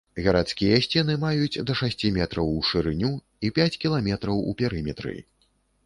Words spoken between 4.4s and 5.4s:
у перыметры.